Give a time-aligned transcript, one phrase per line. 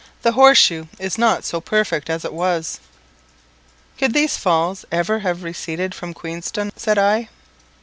[0.23, 2.79] The Horse shoe is not so perfect as it was."
[3.99, 7.29] "Could these Falls ever have receded from Queenstone?" said I.